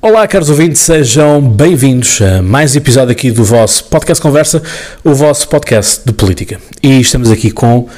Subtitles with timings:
[0.00, 4.62] Olá, caros ouvintes, sejam bem-vindos a mais um episódio aqui do vosso podcast Conversa,
[5.02, 6.60] o vosso podcast de política.
[6.82, 7.88] E estamos aqui com uh,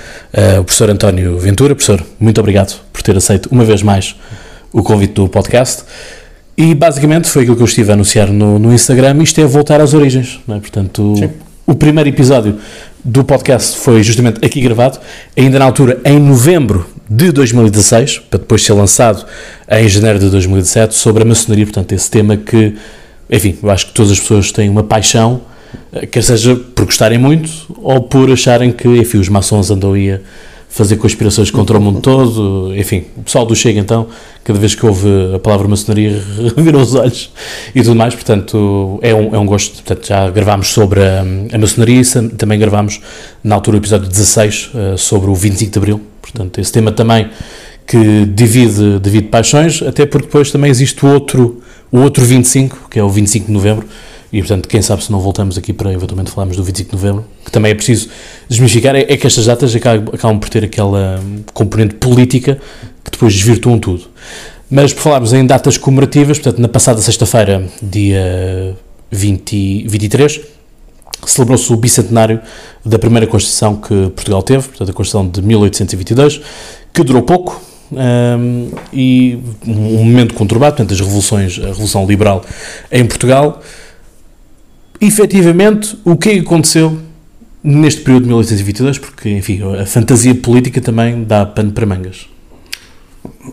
[0.60, 1.74] o professor António Ventura.
[1.74, 4.14] Professor, muito obrigado por ter aceito uma vez mais
[4.72, 5.82] o convite do podcast.
[6.56, 9.80] E basicamente foi aquilo que eu estive a anunciar no, no Instagram, isto é voltar
[9.80, 10.58] às origens, é?
[10.58, 11.30] Portanto, Sim.
[11.66, 12.56] o primeiro episódio
[13.04, 15.00] do podcast foi justamente aqui gravado,
[15.36, 19.24] ainda na altura em novembro de 2016, para depois ser lançado
[19.70, 22.74] em janeiro de 2017, sobre a maçonaria, portanto, esse tema que,
[23.30, 25.40] enfim, eu acho que todas as pessoas têm uma paixão,
[25.92, 27.50] eh, quer seja por gostarem muito
[27.82, 30.20] ou por acharem que, enfim, os maçons andam aí a
[30.68, 34.08] fazer conspirações contra o mundo todo, enfim, o pessoal do Chega então,
[34.44, 36.20] cada vez que ouve a palavra maçonaria
[36.58, 37.32] virou os olhos
[37.74, 41.58] e tudo mais, portanto é um, é um gosto, portanto já gravámos sobre a, a
[41.58, 43.00] maçonaria e também gravámos
[43.42, 46.00] na altura o episódio 16 eh, sobre o 25 de Abril,
[46.30, 47.30] portanto esse tema também
[47.86, 52.98] que divide, divide paixões, até porque depois também existe o outro, o outro 25, que
[52.98, 53.86] é o 25 de Novembro,
[54.32, 57.24] e portanto, quem sabe se não voltamos aqui para eventualmente falarmos do 25 de Novembro,
[57.44, 58.08] que também é preciso
[58.48, 61.20] desmistificar, é, é que estas datas acabam, acabam por ter aquela
[61.54, 62.58] componente política
[63.04, 64.04] que depois desvirtuam tudo.
[64.68, 68.76] Mas por falarmos em datas comemorativas, portanto, na passada sexta-feira, dia
[69.12, 70.40] 20, 23,
[71.24, 72.40] celebrou-se o bicentenário
[72.84, 76.40] da primeira Constituição que Portugal teve, portanto, a Constituição de 1822,
[76.92, 77.60] que durou pouco,
[77.92, 82.44] hum, e um momento conturbado, portanto, as revoluções, a Revolução Liberal
[82.90, 83.60] em Portugal.
[85.00, 86.98] Efetivamente, o que é aconteceu
[87.62, 88.98] neste período de 1822?
[88.98, 92.26] Porque, enfim, a fantasia política também dá pano para mangas.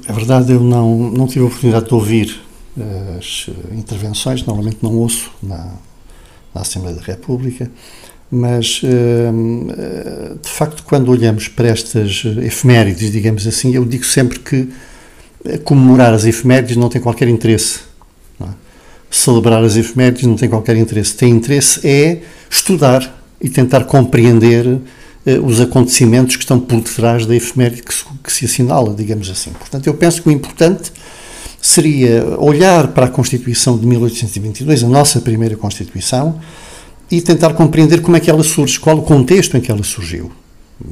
[0.08, 2.40] É verdade, eu não, não tive a oportunidade de ouvir
[2.80, 5.74] eh, as intervenções, normalmente não ouço na,
[6.54, 7.70] na Assembleia da República,
[8.32, 9.32] mas eh,
[10.42, 14.70] de facto, quando olhamos para estas efemérides, digamos assim, eu digo sempre que
[15.46, 17.82] eh, comemorar as efemérides não tem qualquer interesse.
[18.42, 18.46] é?
[19.12, 21.14] Celebrar as efemérides não tem qualquer interesse.
[21.14, 24.80] Tem interesse é estudar e tentar compreender
[25.26, 29.30] eh, os acontecimentos que estão por detrás da efeméride que se, que se assinala, digamos
[29.30, 29.52] assim.
[29.52, 30.92] Portanto, eu penso que o importante
[31.64, 36.38] seria olhar para a Constituição de 1822, a nossa primeira Constituição,
[37.10, 40.30] e tentar compreender como é que ela surge, qual o contexto em que ela surgiu.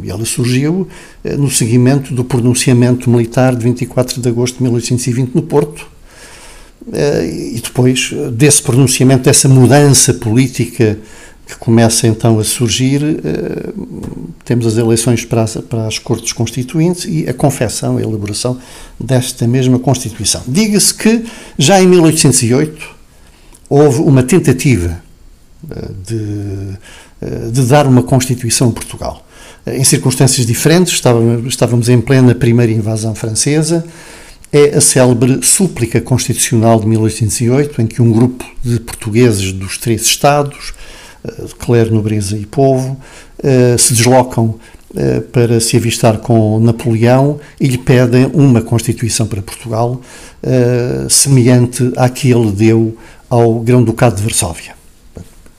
[0.02, 0.88] E ela surgiu
[1.26, 5.86] eh, no seguimento do pronunciamento militar de 24 de agosto de 1820 no Porto,
[6.94, 10.98] eh, e depois eh, desse pronunciamento, dessa mudança política
[11.52, 13.74] que começa então a surgir, eh,
[14.46, 18.58] temos as eleições para as, para as Cortes Constituintes e a confecção, a elaboração
[18.98, 20.42] desta mesma Constituição.
[20.48, 21.26] Diga-se que
[21.58, 22.90] já em 1808
[23.70, 25.04] houve uma tentativa
[25.70, 26.70] eh, de,
[27.22, 29.28] eh, de dar uma Constituição a Portugal.
[29.68, 33.86] Em circunstâncias diferentes, estávamos, estávamos em plena primeira invasão francesa,
[34.54, 40.04] é a célebre súplica constitucional de 1808, em que um grupo de portugueses dos três
[40.04, 40.74] Estados,
[41.60, 42.98] clero, nobreza e povo,
[43.44, 44.60] eh, se deslocam
[44.94, 50.02] eh, para se avistar com Napoleão e lhe pedem uma Constituição para Portugal,
[50.44, 52.98] eh, semelhante à que ele deu
[53.30, 54.76] ao Grão-Ducado de Varsóvia.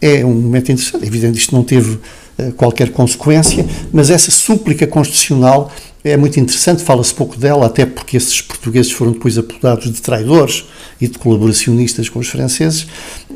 [0.00, 1.04] É um momento interessante.
[1.04, 1.98] É evidente isto não teve
[2.36, 5.72] eh, qualquer consequência, mas essa súplica constitucional
[6.04, 6.82] é muito interessante.
[6.82, 10.64] Fala-se pouco dela, até porque esses portugueses foram depois apodados de traidores
[11.00, 12.86] e de colaboracionistas com os franceses,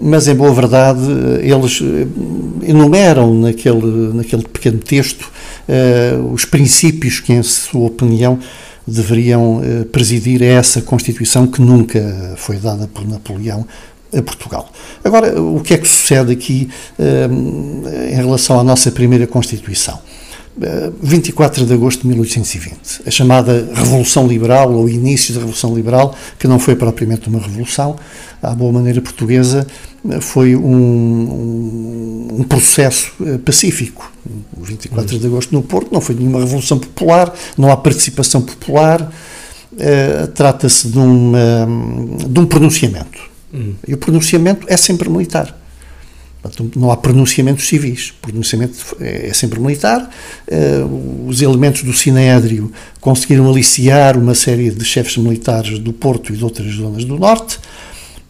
[0.01, 2.07] mas em boa verdade eh, eles eh,
[2.69, 5.31] enumeram naquele, naquele pequeno texto
[5.69, 8.39] eh, os princípios que, em sua opinião,
[8.87, 13.67] deveriam eh, presidir a essa Constituição que nunca foi dada por Napoleão
[14.17, 14.71] a Portugal.
[15.03, 16.69] Agora, o que é que sucede aqui
[16.99, 17.29] eh,
[18.13, 19.99] em relação à nossa primeira Constituição?
[20.61, 26.15] Eh, 24 de agosto de 1820, a chamada Revolução Liberal, ou início da Revolução Liberal,
[26.39, 27.97] que não foi propriamente uma revolução,
[28.43, 29.67] à boa maneira portuguesa,
[30.09, 34.11] eh, foi um, um, um processo eh, pacífico.
[34.57, 39.13] O 24 de agosto no Porto não foi nenhuma revolução popular, não há participação popular,
[39.79, 41.69] eh, trata-se de, uma,
[42.27, 43.37] de um pronunciamento.
[43.87, 45.55] E o pronunciamento é sempre militar.
[46.49, 48.11] Portanto, não há pronunciamentos civis.
[48.11, 50.09] O pronunciamento é é sempre militar.
[50.47, 50.83] Eh,
[51.27, 52.71] Os elementos do Sinédrio
[53.01, 57.59] conseguiram aliciar uma série de chefes militares do Porto e de outras zonas do Norte.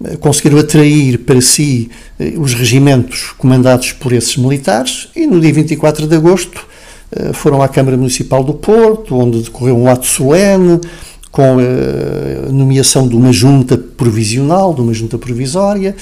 [0.04, 5.52] Eh, Conseguiram atrair para si eh, os regimentos comandados por esses militares e no dia
[5.52, 6.66] 24 de agosto
[7.34, 10.80] foram à Câmara Municipal do Porto, onde decorreu um ato solene
[11.36, 15.94] com a nomeação de uma junta provisional, de uma junta provisória,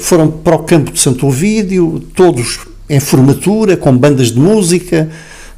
[0.00, 5.10] foram para o campo de Santo Ovídio, todos em formatura, com bandas de música,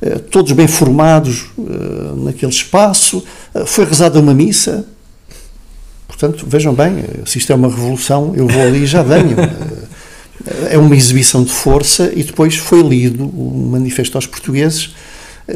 [0.02, 1.62] eh, todos bem formados eh,
[2.24, 3.22] naquele espaço,
[3.54, 4.84] Eh, foi rezada uma missa,
[6.08, 9.36] portanto, vejam bem, se isto é uma revolução, eu vou ali e já venho.
[10.68, 14.90] é uma exibição de força e depois foi lido o manifesto aos portugueses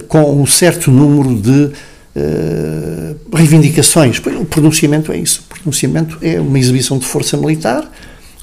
[0.06, 1.72] com um certo número de
[2.16, 4.18] uh, reivindicações.
[4.18, 5.44] O pronunciamento é isso.
[5.46, 7.90] O pronunciamento é uma exibição de força militar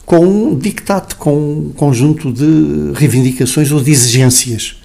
[0.05, 4.75] com um dictate, com um conjunto de reivindicações ou de exigências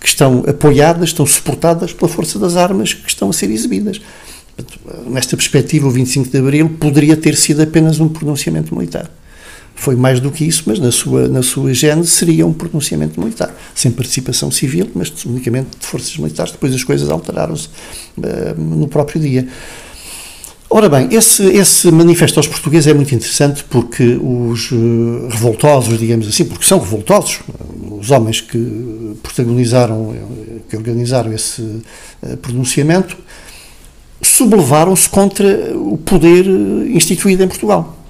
[0.00, 4.00] que estão apoiadas, estão suportadas pela força das armas que estão a ser exibidas.
[5.06, 9.10] Nesta perspectiva, o 25 de Abril poderia ter sido apenas um pronunciamento militar
[9.74, 13.54] foi mais do que isso, mas na sua, na sua gênese seria um pronunciamento militar,
[13.74, 16.52] sem participação civil, mas unicamente de forças militares.
[16.52, 17.68] Depois as coisas alteraram-se
[18.18, 19.46] uh, no próprio dia.
[20.70, 26.26] Ora bem, esse, esse manifesto aos portugueses é muito interessante porque os uh, revoltosos, digamos
[26.26, 27.40] assim, porque são revoltosos,
[28.00, 30.14] os homens que protagonizaram,
[30.68, 31.82] que organizaram esse
[32.42, 33.16] pronunciamento,
[34.22, 38.03] sublevaram-se contra o poder instituído em Portugal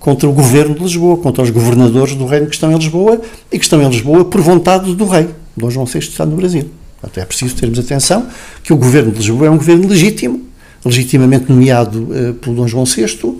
[0.00, 3.20] contra o governo de Lisboa, contra os governadores do reino que estão em Lisboa
[3.52, 5.28] e que estão em Lisboa por vontade do rei.
[5.54, 6.68] Dom João VI está no Brasil.
[7.02, 8.26] Até é preciso termos atenção
[8.62, 10.42] que o governo de Lisboa é um governo legítimo,
[10.84, 13.38] legitimamente nomeado uh, pelo Dom João VI,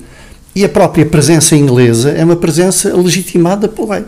[0.55, 4.05] e a própria presença inglesa é uma presença legitimada pelo rei.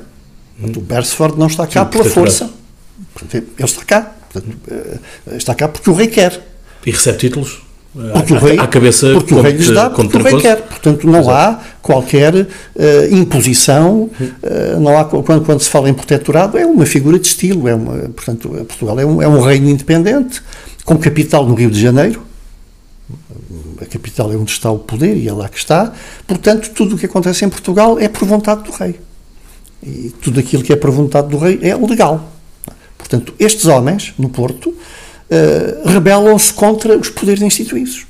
[0.58, 2.50] Portanto, o Beresford não está cá Sim, pela força.
[3.14, 4.12] Portanto, ele está cá.
[4.31, 6.38] Portanto, uh, está cá porque o rei quer.
[6.84, 7.62] E recebe títulos?
[7.93, 10.62] Porque o rei, à cabeça porque o rei lhes dá, porque o rei quer.
[10.62, 12.47] Portanto, não há qualquer uh,
[13.11, 17.69] imposição, uh, não há, quando, quando se fala em protetorado, é uma figura de estilo,
[17.69, 20.43] é uma, portanto, Portugal é um, é um reino independente,
[20.87, 22.23] com capital no Rio de Janeiro,
[23.79, 25.93] a capital é onde está o poder e é lá que está,
[26.27, 28.99] portanto, tudo o que acontece em Portugal é por vontade do rei.
[29.83, 32.33] E tudo aquilo que é por vontade do rei é legal.
[32.97, 34.75] Portanto, estes homens, no Porto,
[35.32, 38.06] uh, rebelam-se contra os poderes instituídos.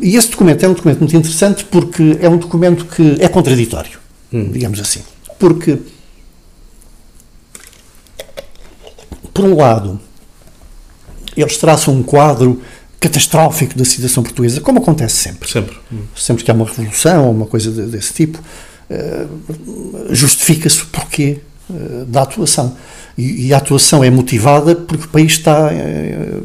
[0.00, 3.98] E esse documento é um documento muito interessante porque é um documento que é contraditório,
[4.32, 4.50] hum.
[4.50, 5.02] digamos assim.
[5.38, 5.78] Porque,
[9.32, 10.00] por um lado,
[11.36, 12.60] eles traçam um quadro
[12.98, 15.50] catastrófico da situação portuguesa, como acontece sempre.
[15.50, 15.76] Sempre.
[15.92, 16.02] Hum.
[16.16, 22.04] Sempre que há uma revolução ou uma coisa desse tipo, uh, justifica-se o porquê uh,
[22.06, 22.76] da atuação.
[23.20, 26.42] E, a atuação é motivada porque o país está uh,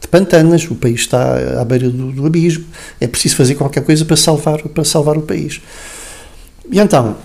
[0.00, 2.64] de pantanas, o país está à beira do, do, abismo,
[3.00, 5.60] é preciso fazer qualquer coisa para salvar, para salvar o país.
[6.70, 7.16] E então,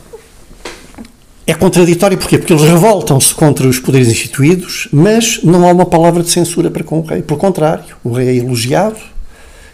[1.47, 2.37] é contraditório porquê?
[2.37, 6.83] Porque eles revoltam-se contra os poderes instituídos, mas não há uma palavra de censura para
[6.83, 7.21] com o rei.
[7.21, 8.99] Pelo contrário, o rei é elogiado,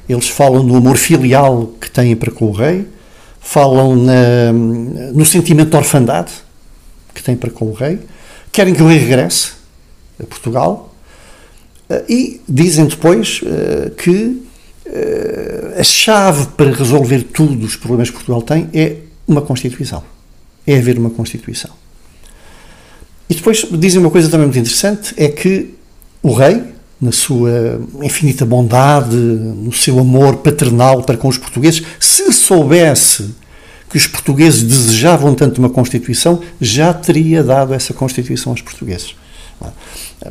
[0.08, 2.88] eles falam do amor filial que têm para com o rei,
[3.42, 6.32] falam na, no sentimento de orfandade
[7.14, 8.00] que têm para com o rei,
[8.56, 9.52] querem que o rei regresse
[10.18, 10.96] a Portugal,
[11.90, 14.42] eh, e dizem depois uh, que
[14.88, 18.96] uh, a chave para resolver tudo os problemas que Portugal tem é
[19.28, 20.02] uma Constituição.
[20.66, 21.72] É haver uma Constituição.
[23.30, 25.75] E depois dizem uma coisa também muito interessante: é que
[26.24, 26.63] o rei,
[27.01, 33.36] na sua infinita bondade, no seu amor paternal para com os portugueses, se soubesse
[33.95, 39.15] que os portugueses desejavam tanto uma Constituição, já teria dado essa Constituição aos portugueses.
[40.21, 40.30] É,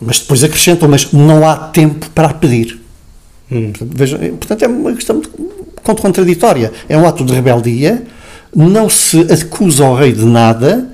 [0.00, 2.80] mas depois acrescentam, mas não há tempo para pedir.
[3.52, 3.70] Hum.
[3.70, 5.22] Portanto, portanto, é uma questão
[5.84, 6.72] contraditória.
[6.88, 8.02] É um ato de rebeldia,
[8.52, 10.90] não se acusa ao rei de nada,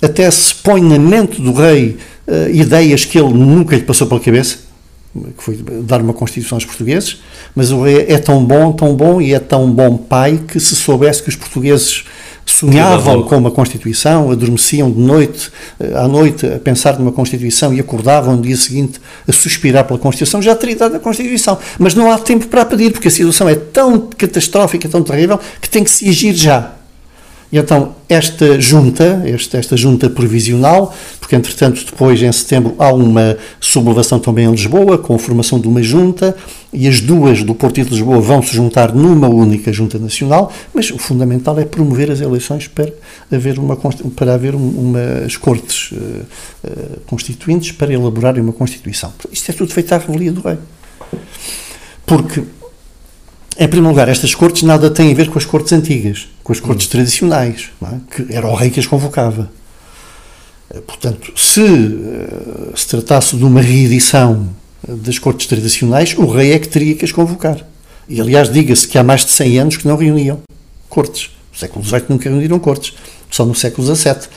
[0.00, 1.98] até se põe na mente do rei
[2.28, 4.58] uh, ideias que ele nunca lhe passou pela cabeça,
[5.36, 7.20] que foi dar uma Constituição aos portugueses,
[7.54, 10.74] mas o rei é tão bom, tão bom e é tão bom pai que se
[10.76, 12.04] soubesse que os portugueses
[12.46, 17.80] sonhavam com uma Constituição, adormeciam de noite eh, à noite a pensar numa Constituição e
[17.80, 21.58] acordavam no dia seguinte a suspirar pela Constituição, já teria dado a Constituição.
[21.78, 25.68] Mas não há tempo para pedir, porque a situação é tão catastrófica, tão terrível, que
[25.68, 26.75] tem que se agir já.
[27.50, 33.36] E então, esta junta, esta, esta junta provisional, porque entretanto depois em setembro há uma
[33.60, 36.36] sublevação também em Lisboa, com a formação de uma junta,
[36.72, 40.90] e as duas do Porto de Lisboa vão se juntar numa única junta nacional, mas
[40.90, 42.92] o fundamental é promover as eleições para
[43.30, 43.76] haver, uma,
[44.16, 49.12] para haver umas cortes uh, uh, constituintes para elaborarem uma Constituição.
[49.30, 50.58] Isto é tudo feito à revelia do rei.
[52.04, 52.42] Porque
[53.58, 56.60] em primeiro lugar, estas cortes nada têm a ver com as cortes antigas, com as
[56.60, 57.96] cortes tradicionais, é?
[58.08, 59.50] que era o rei que as convocava.
[60.72, 64.48] Eh, portanto, se uh, se tratasse de uma reedição
[64.86, 67.66] das cortes tradicionais, o rei é que teria que as convocar.
[68.08, 70.38] E, aliás, diga-se que há mais de 100 anos que não reuniam
[70.88, 71.30] cortes.
[71.52, 72.94] No século XVIII nunca reuniram cortes,
[73.28, 74.28] só no século XVII.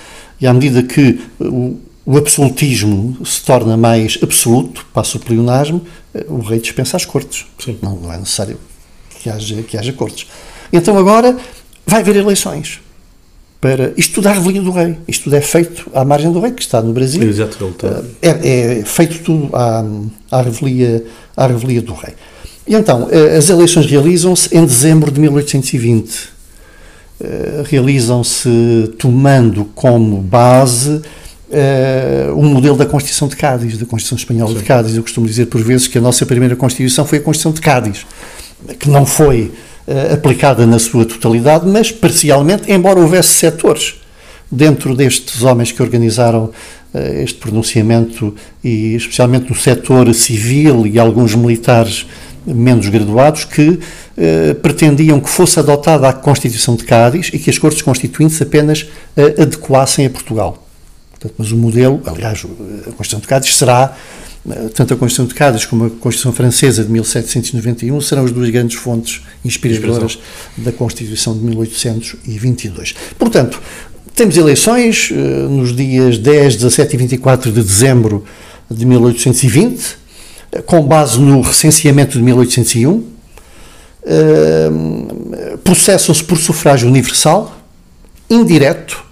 [0.41, 5.85] E à medida que o, o absolutismo se torna mais absoluto, passa o pleonasmo,
[6.15, 7.45] eh, o rei dispensa as cortes.
[7.83, 8.57] Não, não é necessário
[9.21, 10.25] que haja, que haja cortes.
[10.73, 11.37] Então agora
[11.89, 12.81] vai haver eleições.
[13.59, 14.95] Para, isto tudo à revelia do rei.
[15.07, 17.21] Isto tudo é feito à margem do rei, que está no Brasil.
[17.23, 18.01] Exato, está.
[18.21, 19.83] É, é feito tudo à,
[20.31, 21.03] à, revelia,
[21.35, 22.13] à revelia do rei.
[22.65, 26.29] E então, as eleições realizam-se em dezembro de 1820.
[27.65, 31.01] Realizam-se tomando como base
[31.49, 34.59] uh, o modelo da Constituição de Cádiz, da Constituição Espanhola Sim.
[34.59, 34.95] de Cádiz.
[34.95, 38.05] Eu costumo dizer por vezes que a nossa primeira Constituição foi a Constituição de Cádiz,
[38.79, 39.51] que não foi
[40.13, 43.95] aplicada na sua totalidade, mas parcialmente, embora houvesse setores
[44.51, 51.35] dentro destes homens que organizaram uh, este pronunciamento, e especialmente no setor civil e alguns
[51.35, 52.05] militares
[52.45, 53.79] menos graduados, que
[54.61, 58.87] pretendiam que fosse adotada a Constituição de Cádiz e que as Cortes Constituintes apenas
[59.37, 60.67] adequassem a Portugal.
[61.19, 64.28] Portanto, mas o modelo, aliás, a Constituição de Cádiz será, eh,
[64.73, 68.77] tanto a Constituição de Cádiz como a Constituição Francesa de 1791 serão as duas grandes
[68.77, 70.17] fontes inspiradoras
[70.57, 72.95] da Constituição de 1822.
[73.17, 73.61] Portanto,
[74.15, 78.23] temos eleições eh, nos dias 10, 17 e 24 de dezembro
[78.69, 79.97] de 1820,
[80.51, 83.19] eh, com base no recenseamento de 1801.
[85.63, 87.55] Processam-se por sufrágio universal,
[88.29, 89.03] indireto,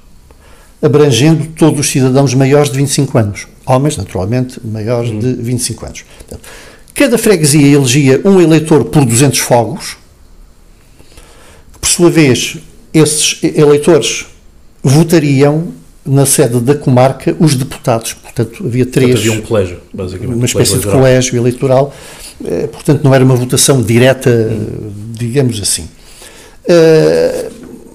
[0.81, 3.47] abrangendo todos os cidadãos maiores de 25 anos.
[3.67, 5.19] Homens, naturalmente, maiores uhum.
[5.19, 6.05] de 25 anos.
[6.17, 6.47] Portanto,
[6.95, 9.97] cada freguesia elegia um eleitor por 200 fogos,
[11.79, 12.57] por sua vez,
[12.93, 14.25] esses eleitores
[14.81, 15.73] votariam
[16.05, 18.13] na sede da comarca os deputados.
[18.13, 19.11] Portanto, havia três.
[19.11, 20.35] Portanto, havia um colégio, basicamente.
[20.37, 21.93] Uma espécie colégio de colégio eleitoral.
[22.45, 24.91] Eh, portanto, não era uma votação direta, hum.
[25.11, 25.87] digamos assim.
[26.67, 27.49] Eh,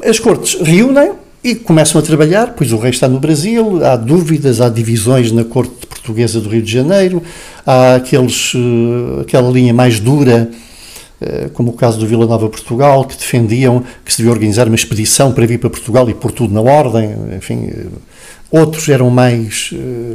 [0.05, 1.13] as cortes reúnem,
[1.45, 5.43] e começam a trabalhar, pois o rei está no Brasil, há dúvidas, há divisões na
[5.43, 7.21] corte portuguesa do Rio de Janeiro,
[7.67, 10.49] há aqueles, eh, aquela linha mais dura,
[11.21, 14.77] eh, como o caso do Vila Nova Portugal, que defendiam que se devia organizar uma
[14.77, 17.67] expedição para vir para Portugal e pôr tudo na ordem, enfim.
[17.67, 17.87] Eh,
[18.51, 19.73] outros eram mais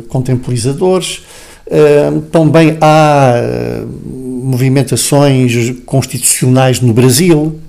[0.10, 1.24] contemporizadores.
[2.32, 7.60] Também há movimentações constitucionais no Brasil,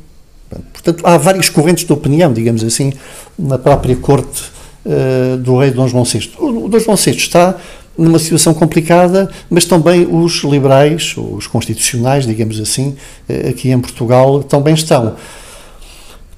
[0.72, 2.92] Portanto, há várias correntes de opinião, digamos assim,
[3.38, 4.42] na própria corte
[4.85, 6.33] uh, do rei Dom João VI.
[6.38, 7.57] O Dom João VI está
[7.97, 12.97] numa situação complicada, mas também os liberais, os constitucionais, digamos assim,
[13.28, 15.16] uh, aqui em Portugal também estão.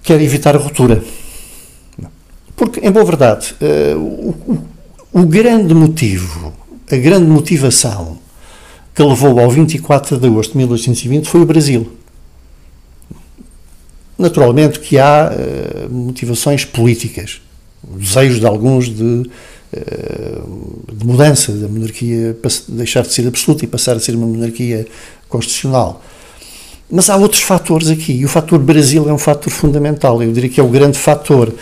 [0.03, 1.03] Quer evitar a ruptura.
[2.57, 4.59] Porque, em boa verdade, uh, o,
[5.13, 6.53] o grande motivo,
[6.91, 8.19] a grande motivação
[8.95, 12.00] que levou ao 24 de agosto de 1820 foi o Brasil.
[14.21, 17.41] Naturalmente que há uh, motivações políticas,
[17.83, 22.37] desejos de alguns de, uh, de mudança da monarquia,
[22.69, 24.87] deixar de ser absoluta e passar a ser uma monarquia
[25.27, 26.03] constitucional.
[26.91, 30.51] Mas há outros fatores aqui, e o fator Brasil é um fator fundamental, eu diria
[30.51, 31.55] que é o grande fator,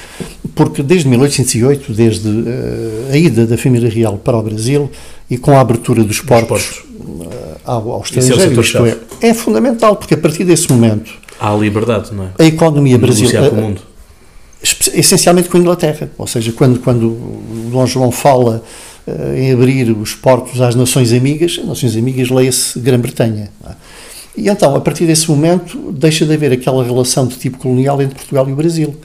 [0.56, 4.90] porque desde 1808, desde uh, a ida da família real para o Brasil
[5.30, 10.14] e com a abertura dos portos, uh, ao, ao estrangeiro, é, é, é fundamental, porque
[10.14, 12.28] a partir desse momento Há liberdade, não é?
[12.38, 13.50] A economia brasileira.
[13.50, 13.80] com o mundo.
[14.62, 16.10] Essencialmente com a Inglaterra.
[16.18, 18.62] Ou seja, quando, quando o Dom João fala
[19.06, 23.50] uh, em abrir os portos às nações amigas, nações amigas leia-se Grã-Bretanha.
[23.64, 23.72] É?
[24.36, 28.14] E então, a partir desse momento, deixa de haver aquela relação de tipo colonial entre
[28.16, 28.96] Portugal e o Brasil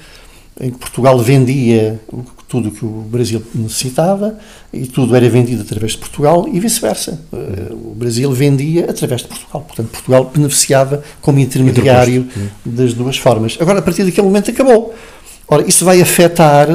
[0.59, 1.99] em que Portugal vendia
[2.47, 4.37] tudo o que o Brasil necessitava
[4.71, 7.19] e tudo era vendido através de Portugal e vice-versa.
[7.33, 9.61] Eh, o Brasil vendia através de Portugal.
[9.61, 12.27] Portanto, Portugal beneficiava como intermediário
[12.63, 13.57] das duas formas.
[13.59, 14.93] Agora, a partir daquele momento, acabou.
[15.47, 16.67] Ora, isso vai afetar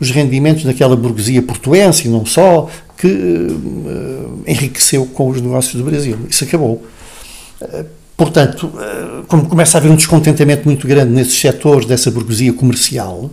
[0.00, 5.84] os rendimentos daquela burguesia portuense e não só, que uh, enriqueceu com os negócios do
[5.84, 6.16] Brasil.
[6.30, 6.82] Isso acabou.
[8.16, 13.30] Portanto, eh, como começa a haver um descontentamento muito grande nesses setores dessa burguesia comercial,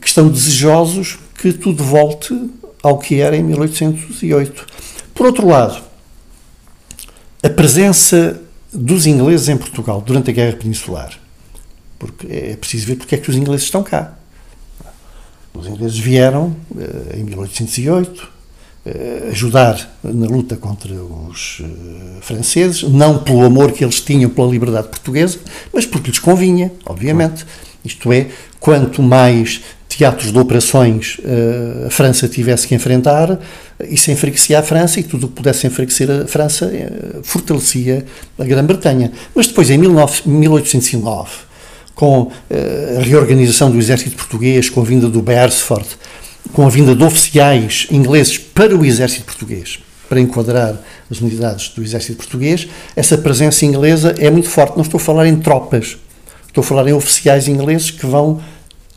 [0.00, 2.50] que estão desejosos que tudo volte
[2.82, 4.66] ao que era em 1808.
[5.14, 5.82] Por outro lado,
[7.42, 8.40] a presença
[8.72, 11.18] dos ingleses em Portugal durante a Guerra Peninsular,
[11.98, 14.16] porque é preciso ver porque é que os ingleses estão cá.
[15.54, 18.31] Os ingleses vieram eh, em 1808, eh,
[19.30, 24.88] ajudar na luta contra os uh, franceses, não pelo amor que eles tinham pela liberdade
[24.88, 25.38] portuguesa,
[25.72, 27.46] mas porque lhes convinha, obviamente.
[27.84, 28.26] Isto é,
[28.60, 33.38] quanto mais teatros de operações uh, a França tivesse que enfrentar,
[33.88, 36.70] isso enfraquecia a França e tudo o que pudesse enfraquecer a França
[37.22, 38.04] fortalecia
[38.36, 39.12] a Grã-Bretanha.
[39.34, 41.30] Mas depois, em 19, 1809,
[41.94, 45.86] com a reorganização do exército português, com a vinda do Beresford,
[46.52, 50.78] com a vinda de oficiais ingleses para o exército português, para enquadrar
[51.10, 54.76] as unidades do exército português, essa presença inglesa é muito forte.
[54.76, 55.96] Não estou a falar em tropas,
[56.46, 58.40] estou a falar em oficiais ingleses que vão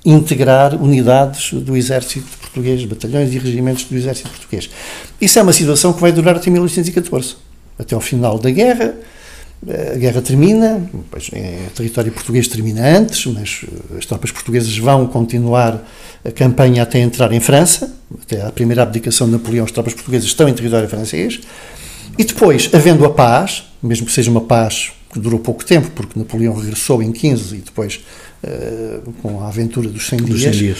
[0.05, 4.69] integrar unidades do exército português, batalhões e regimentos do exército português.
[5.19, 7.35] Isso é uma situação que vai durar até 1814,
[7.79, 8.93] até ao final da guerra.
[9.67, 13.65] A guerra termina, pois, é, o território português termina antes, mas
[13.97, 15.83] as tropas portuguesas vão continuar
[16.23, 17.91] a campanha até entrar em França,
[18.21, 21.39] até a primeira abdicação de Napoleão, as tropas portuguesas estão em território francês,
[22.17, 26.17] e depois, havendo a paz, mesmo que seja uma paz que durou pouco tempo, porque
[26.17, 28.01] Napoleão regressou em 15 e depois
[28.43, 30.79] uh, com a aventura dos 100 Dos dias, 100 dias.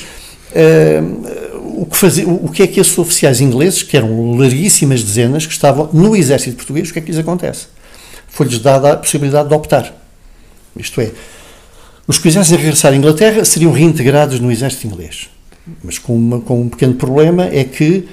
[0.52, 5.46] Uh, o, que fazia, o que é que esses oficiais ingleses, que eram larguíssimas dezenas,
[5.46, 7.68] que estavam no exército português, o que é que lhes acontece?
[8.36, 9.96] Foi-lhes dada a possibilidade de optar.
[10.76, 11.10] Isto é,
[12.06, 15.30] os que quisessem regressar à Inglaterra seriam reintegrados no exército inglês.
[15.82, 18.06] Mas com, uma, com um pequeno problema é que,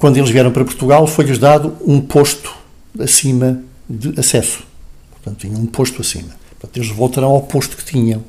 [0.00, 2.52] quando eles vieram para Portugal, foi-lhes dado um posto
[2.98, 4.64] acima de acesso.
[5.12, 6.34] Portanto, tinham um posto acima.
[6.58, 8.24] Portanto, eles voltarão ao posto que tinham.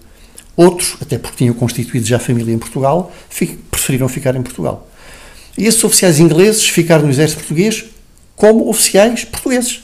[0.55, 3.11] Outros, até porque tinham constituído já família em Portugal,
[3.71, 4.87] preferiram ficar em Portugal.
[5.57, 7.85] E esses oficiais ingleses ficaram no exército português
[8.35, 9.82] como oficiais portugueses.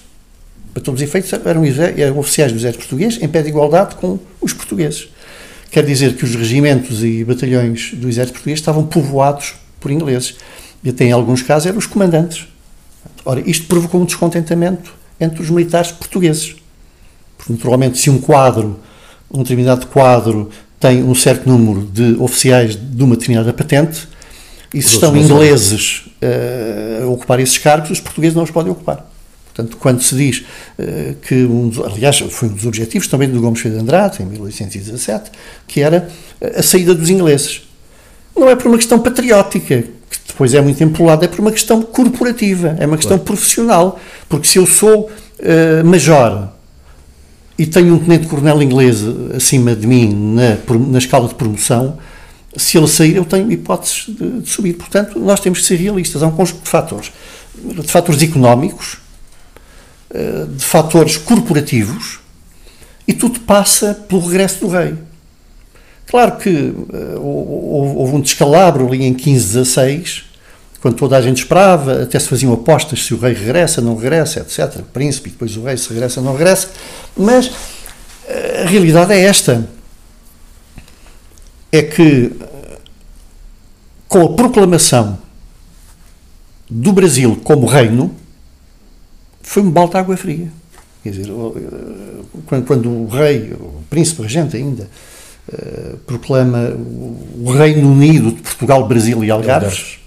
[0.74, 4.20] Para todos os efeitos, eram, eram oficiais do exército português em pé de igualdade com
[4.40, 5.10] os portugueses.
[5.72, 10.36] Quer dizer que os regimentos e batalhões do exército português estavam povoados por ingleses.
[10.84, 12.48] E até em alguns casos eram os comandantes.
[13.26, 16.56] Ora, isto provocou um descontentamento entre os militares portugueses.
[17.38, 18.80] Porque, naturalmente, se um quadro,
[19.32, 20.50] um determinado quadro,
[20.80, 24.08] tem um certo número de oficiais de uma determinada patente,
[24.74, 28.72] e se Os estão ingleses eh, a ocupar esses cargos, os portugueses não os podem
[28.72, 29.10] ocupar.
[29.60, 30.46] Portanto, quando se diz
[30.78, 35.32] eh, que, um aliás, foi um dos objetivos também do Gomes de Andrade, em 1817,
[35.68, 36.10] que era
[36.56, 37.62] a saída dos ingleses.
[38.36, 41.82] Não é por uma questão patriótica, que depois é muito empolada, é por uma questão
[41.82, 44.00] corporativa, é uma questão profissional.
[44.30, 46.50] Porque se eu sou eh, major
[47.58, 49.04] e tenho um tenente-coronel inglês
[49.36, 51.98] acima de mim na, na escala de promoção,
[52.56, 54.74] se ele sair, eu tenho hipóteses de, de subir.
[54.74, 56.24] Portanto, nós temos que ser realistas.
[56.24, 57.12] Há um conjunto de fatores.
[57.56, 59.09] De fatores económicos, eh,
[60.58, 62.20] de fatores corporativos,
[63.08, 64.96] e tudo passa pelo regresso do rei.
[66.08, 70.24] Claro que eh, hou- houve um descalabro ali em 15, 16,
[70.82, 74.40] quando toda a gente esperava, até se faziam apostas se o rei regressa, não regressa,
[74.40, 74.82] etc.
[74.94, 76.70] Príncipe, depois o rei se regressa, não regressa.
[77.16, 77.52] Mas
[78.28, 79.68] eh, a realidade é esta:
[81.72, 82.78] é que eh,
[84.08, 85.20] com a proclamação
[86.70, 88.16] do Brasil como reino,
[89.50, 90.48] foi um balde de água fria.
[91.02, 94.88] Quer dizer, eh, quando, quando o rei, o príncipe regente ainda,
[95.52, 96.72] eh, proclama
[97.44, 99.98] o Reino Unido de Portugal, Brasil e Algarves,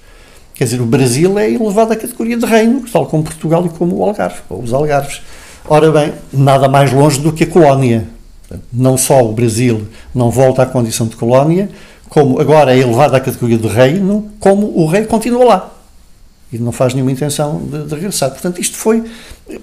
[0.54, 3.96] quer dizer, o Brasil é elevado à categoria de reino, tal como Portugal e como
[3.96, 5.20] o Algarve, ou os Algarves.
[5.68, 8.06] Ora bem, nada mais longe do que a colónia.
[8.72, 11.68] Não só o Brasil não volta à condição de colónia,
[12.08, 15.71] como agora é elevado à categoria de reino, como o rei continua lá
[16.52, 18.30] e não faz nenhuma intenção de, de regressar.
[18.30, 19.02] Portanto, isto foi,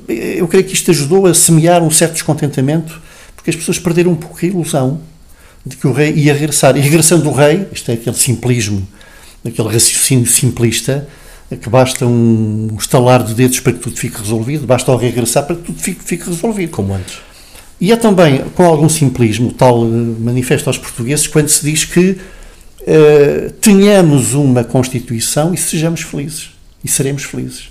[0.08, 3.00] eu creio que isto ajudou a semear um certo descontentamento,
[3.36, 5.00] porque as pessoas perderam um pouco a ilusão
[5.66, 6.76] de que o rei ia regressar.
[6.76, 8.88] E regressando o rei, isto é aquele simplismo,
[9.46, 11.08] aquele raciocínio simplista,
[11.62, 15.46] que basta um estalar de dedos para que tudo fique resolvido, basta o rei regressar
[15.46, 16.72] para que tudo fique, fique resolvido.
[16.72, 17.18] Como antes.
[17.82, 19.88] E é também, com algum simplismo, tal eh,
[20.20, 22.18] manifesto aos portugueses, quando se diz que
[22.86, 26.59] eh, tenhamos uma Constituição e sejamos felizes.
[26.84, 27.70] E seremos felizes.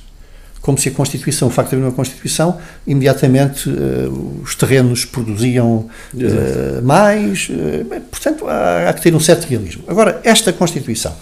[0.60, 4.08] Como se a Constituição, o facto de haver uma Constituição, imediatamente eh,
[4.42, 7.48] os terrenos produziam eh, mais.
[7.48, 9.84] bem, portanto, há, há que ter um certo realismo.
[9.86, 11.14] Agora, esta Constituição,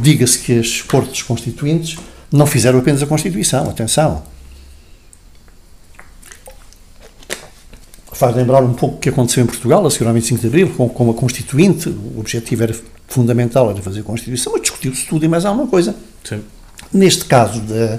[0.00, 1.96] diga-se que as cortes constituintes
[2.32, 4.22] não fizeram apenas a Constituição, atenção.
[8.14, 10.70] faz lembrar um pouco o que aconteceu em Portugal, a seguir ao 25 de Abril,
[10.70, 11.88] com, com a Constituinte.
[11.88, 12.74] O objetivo era
[13.08, 15.94] fundamental, era fazer a Constituição, mas discutiu-se tudo e mais alguma coisa.
[16.22, 16.40] Sim.
[16.92, 17.98] Neste caso da-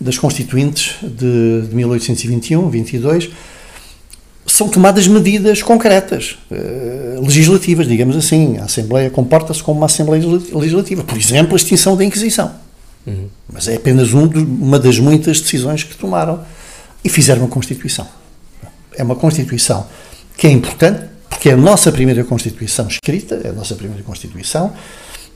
[0.00, 3.30] das Constituintes de, de 1821, 22,
[4.46, 8.58] são tomadas medidas concretas, eh, legislativas, digamos assim.
[8.58, 11.02] A Assembleia comporta-se como uma Assembleia Legislativa.
[11.02, 12.52] Por exemplo, a extinção da Inquisição.
[13.52, 16.40] Mas é apenas um dos- uma das muitas decisões que tomaram.
[17.04, 18.06] E fizeram uma Constituição.
[18.96, 19.86] É uma Constituição
[20.36, 24.72] que é importante, porque é a nossa primeira Constituição escrita, é a nossa primeira Constituição,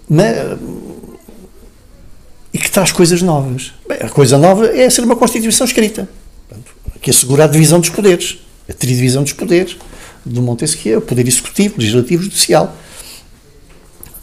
[0.08, 0.36] mas,
[2.70, 3.72] traz coisas novas.
[3.88, 6.08] Bem, a coisa nova é ser uma Constituição escrita,
[6.48, 9.76] Portanto, que assegura a divisão dos poderes, a tridivisão dos poderes,
[10.24, 12.74] do Montesquieu, o poder executivo, legislativo judicial.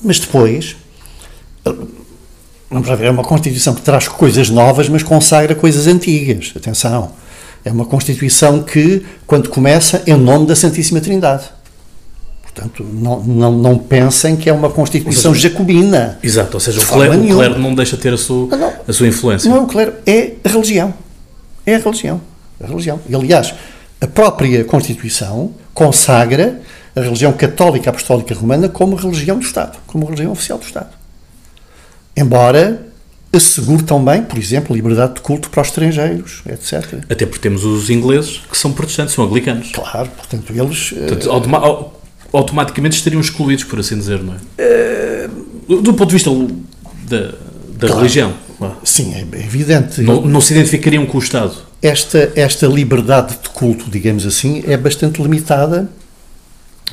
[0.03, 0.75] Mas depois,
[2.69, 6.53] vamos ver, é uma Constituição que traz coisas novas, mas consagra coisas antigas.
[6.55, 7.12] Atenção.
[7.65, 11.45] É uma Constituição que, quando começa, é em nome da Santíssima Trindade.
[12.58, 16.17] Portanto, não, não, não pensem que é uma Constituição seja, jacobina.
[16.24, 19.08] Exato, ou seja, o clero, o clero, não deixa ter a sua, não, a sua
[19.08, 19.48] influência.
[19.48, 20.91] Não, o clero é a religião.
[21.65, 22.20] É a religião.
[22.60, 23.00] A religião.
[23.08, 23.54] E, aliás,
[24.02, 26.60] a própria Constituição consagra
[26.96, 30.89] a religião católica apostólica romana como religião do Estado, como religião oficial do Estado.
[32.15, 32.88] Embora
[33.32, 37.04] assegure também, por exemplo, liberdade de culto para os estrangeiros, etc.
[37.08, 39.70] Até porque temos os ingleses que são protestantes, são anglicanos.
[39.72, 40.89] Claro, portanto, eles.
[40.89, 41.91] Portanto, automa
[42.34, 44.38] automaticamente estariam excluídos, por assim dizer, não é?
[44.38, 45.82] Uh...
[45.82, 46.30] Do ponto de vista
[47.10, 47.34] da,
[47.78, 47.96] da claro.
[47.98, 48.34] religião.
[48.84, 50.02] Sim, é evidente.
[50.02, 51.56] Não, não se identificariam com o Estado.
[51.82, 55.90] Esta, esta liberdade de culto, digamos assim, é bastante limitada,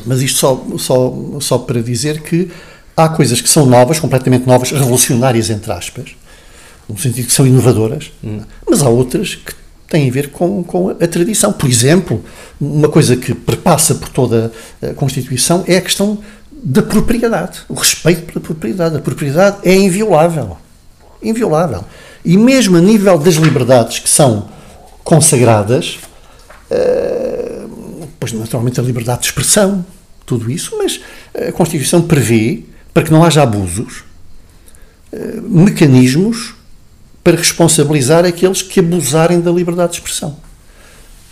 [0.05, 2.51] mas isto só, só, só para dizer que
[2.97, 6.11] há coisas que são novas, completamente novas, revolucionárias, entre aspas,
[6.88, 8.40] no sentido que são inovadoras, hum.
[8.68, 9.55] mas há outras que
[9.88, 11.53] têm a ver com, com a tradição.
[11.53, 12.25] Por exemplo,
[12.61, 16.18] uma coisa que perpassa por toda a Constituição é a questão
[16.51, 18.97] da propriedade, o respeito pela propriedade.
[18.97, 20.57] A propriedade é inviolável.
[21.23, 21.85] Inviolável.
[22.25, 24.49] E mesmo a nível das liberdades que são
[25.03, 25.99] consagradas,
[26.70, 29.85] uh, pois naturalmente a liberdade de expressão,
[30.25, 31.01] tudo isso, mas
[31.49, 32.62] a Constituição prevê,
[32.94, 34.05] para que não haja abusos,
[35.12, 36.55] uh, mecanismos
[37.24, 40.37] para responsabilizar aqueles que abusarem da liberdade de expressão.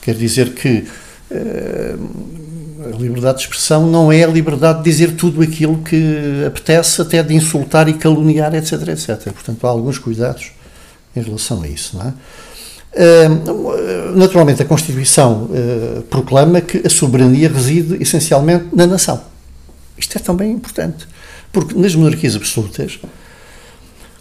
[0.01, 0.87] Quer dizer que
[1.31, 7.03] uh, a liberdade de expressão não é a liberdade de dizer tudo aquilo que apetece,
[7.03, 9.31] até de insultar e caluniar, etc, etc.
[9.33, 10.51] Portanto, há alguns cuidados
[11.15, 12.15] em relação a isso, não é?
[12.95, 19.23] Uh, naturalmente, a Constituição uh, proclama que a soberania reside essencialmente na nação.
[19.97, 21.07] Isto é também importante,
[21.53, 22.99] porque nas monarquias absolutas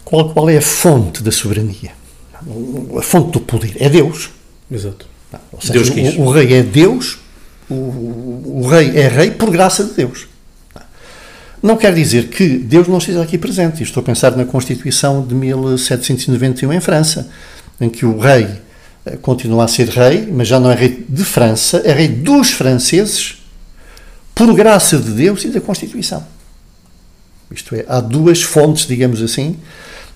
[0.04, 1.92] qual, qual é a fonte da soberania?
[2.98, 4.30] A fonte do poder é Deus.
[4.70, 5.06] Exato.
[5.52, 6.14] Ou seja, Deus quis.
[6.16, 7.18] O, o, rei é Deus,
[7.70, 7.74] o,
[8.62, 10.26] o, rei é rei por graça de Deus.
[11.62, 13.82] Não quer dizer que Deus não esteja aqui presente.
[13.82, 17.30] Estou a pensar na Constituição de 1791 em França,
[17.80, 18.48] em que o rei
[19.06, 22.50] eh, continua a ser rei, mas já não é rei de França, é rei dos
[22.50, 23.38] franceses,
[24.34, 26.26] por graça de Deus e da Constituição.
[27.50, 29.56] Isto é, há duas fontes, digamos assim,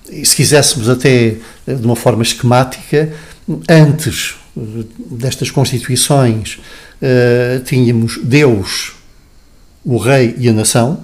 [0.09, 1.35] e se quiséssemos até
[1.67, 3.13] eh, de uma forma esquemática,
[3.69, 4.61] antes eh,
[5.11, 6.59] destas constituições
[7.01, 8.93] uh, tínhamos Deus,
[9.85, 11.03] o rei e a nação,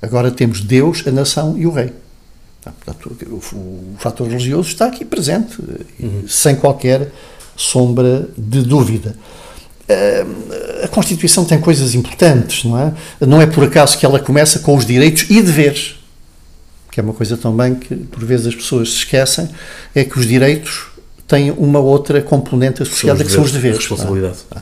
[0.00, 1.92] agora temos Deus, a nação e o rei.
[2.62, 5.58] Tá, portanto, o, fator religioso está aqui presente,
[6.00, 6.24] uhum.
[6.26, 7.12] sem qualquer
[7.56, 9.14] sombra de dúvida.
[10.82, 12.94] A Constituição tem coisas importantes, não é?
[13.20, 15.96] Não é por acaso que ela começa com os direitos e deveres
[16.94, 19.48] que é uma coisa também que por vezes as pessoas se esquecem,
[19.96, 20.86] é que os direitos
[21.26, 23.78] têm uma outra componente associada são que são os deveres.
[23.78, 24.36] Responsabilidade.
[24.54, 24.60] É?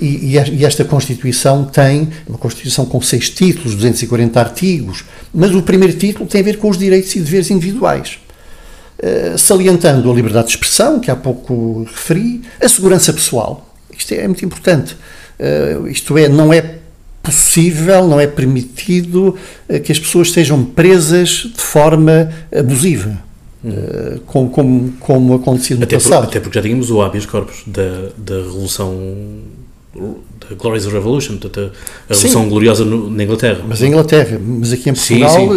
[0.00, 5.92] E, e, esta Constituição tem uma Constituição com seis títulos, 240 artigos, mas o primeiro
[5.98, 8.20] título tem a ver com os direitos e deveres individuais.
[8.98, 13.70] Uh, salientando a liberdade de expressão, que há pouco referi, a segurança pessoal.
[13.94, 14.96] Isto é, é muito importante.
[15.38, 16.78] Uh, isto é, não é
[17.26, 19.34] possível, não é permitido
[19.68, 23.24] eh, que as pessoas sejam presas de forma abusiva.
[23.64, 23.72] Hum.
[24.26, 26.22] Como, como, como aconteceu no até passado.
[26.22, 28.94] Por, até porque já tínhamos o habeas corpus da, da Revolução
[30.48, 31.72] da Glorious Revolution, portanto,
[32.08, 33.64] a Revolução Sim, Gloriosa no, na Inglaterra.
[33.66, 35.48] Mas em Inglaterra, mas aqui em Portugal sim,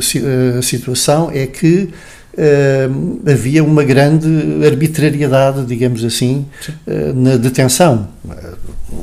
[0.00, 0.22] sim.
[0.24, 1.90] A, a, a, situação é que
[3.30, 4.28] havia uma grande
[4.66, 6.46] arbitrariedade, digamos assim,
[6.86, 8.08] uh, na detenção.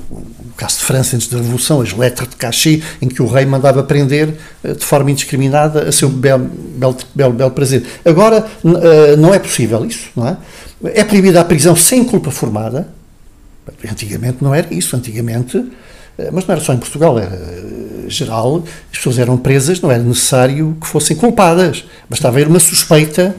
[0.10, 3.46] O caso de França antes da Revolução, as letras de cachê, em que o rei
[3.46, 7.84] mandava prender de forma indiscriminada a seu belo, belo, belo, belo prazer.
[8.06, 8.46] Agora,
[9.18, 10.38] não é possível isso, não é?
[10.94, 12.88] É proibida a prisão sem culpa formada.
[13.90, 14.96] Antigamente não era isso.
[14.96, 15.64] Antigamente
[16.32, 17.38] mas não era só em Portugal, era
[18.08, 23.36] geral, as pessoas eram presas, não era necessário que fossem culpadas, bastava haver uma suspeita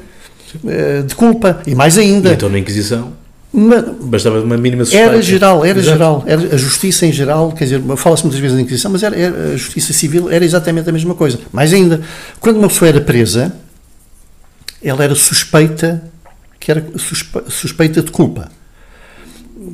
[0.65, 2.31] uh, de culpa, e mais ainda.
[2.31, 3.13] E então na Inquisição?
[3.53, 5.11] Mas, bastava uma mínima suspeita.
[5.11, 5.93] Era geral, era Exato.
[5.93, 9.15] geral, era a justiça em geral, quer dizer, fala-se muitas vezes da Inquisição, mas era,
[9.15, 11.39] era, a justiça civil era exatamente a mesma coisa.
[11.53, 12.01] Mais ainda,
[12.41, 13.55] quando uma pessoa era presa,
[14.83, 16.03] ela era suspeita,
[16.59, 16.83] que era
[17.49, 18.51] suspeita de culpa.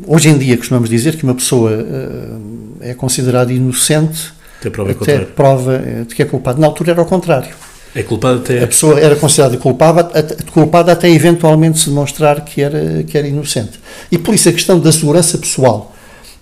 [0.06, 5.18] Hoje em dia costumamos dizer que uma pessoa uh, é considerada inocente até prova, até
[5.20, 6.60] prova eh, de que é culpado.
[6.60, 7.54] Na altura era ao contrário.
[7.94, 8.62] É culpado até.
[8.62, 10.04] A pessoa era considerada culpada,
[10.52, 13.80] culpada até eventualmente se demonstrar que era, que era inocente.
[14.10, 15.94] E por isso a questão da segurança pessoal,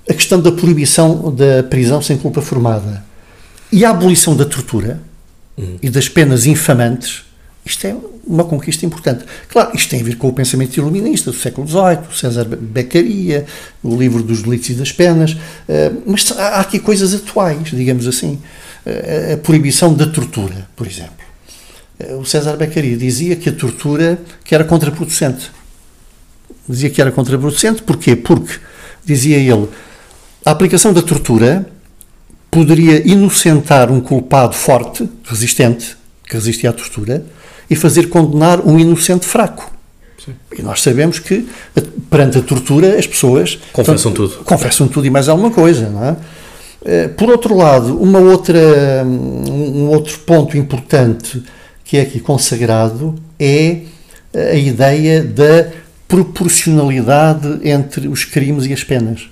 [0.09, 3.04] a questão da proibição da prisão sem culpa formada
[3.70, 5.00] e a abolição da tortura
[5.59, 5.76] hum.
[5.82, 7.24] e das penas infamantes
[7.64, 7.96] Isto é
[8.27, 9.25] uma conquista importante.
[9.49, 13.47] Claro, isto tem a ver com o pensamento iluminista do século XVIII, César Beccaria,
[13.83, 15.37] o livro dos delitos e das penas,
[15.69, 18.41] eh, mas há aqui coisas atuais, digamos assim.
[18.85, 21.25] Eh, a proibição da tortura, por exemplo.
[21.99, 25.51] Eh, o César Beccaria dizia que a tortura que era contraproducente.
[26.69, 28.17] Dizia que era contraproducente, porquê?
[28.17, 28.59] Porque,
[29.05, 29.69] dizia ele,
[30.45, 31.67] a aplicação da tortura
[32.51, 35.97] poderia inocentar um culpado forte, resistente,
[36.29, 37.25] que resistia à tortura,
[37.68, 39.72] e fazer condenar um inocente fraco.
[40.24, 40.35] Sim.
[40.59, 41.46] E nós sabemos que,
[42.11, 44.44] perante a tortura, as pessoas confessam tudo.
[44.44, 46.16] Confessam tudo e mais alguma coisa, não é?
[46.85, 51.42] Eh, por outro lado, uma outra, um outro ponto importante
[51.85, 53.83] que é aqui consagrado é
[54.35, 55.70] a ideia da
[56.07, 59.29] proporcionalidade entre os crimes e as penas.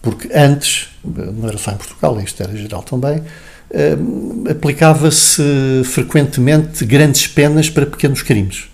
[0.00, 3.22] Porque antes, não era só em Portugal, isto era geral também,
[3.70, 3.96] eh,
[4.50, 5.42] aplicava-se
[5.84, 8.68] frequentemente grandes penas para pequenos crimes.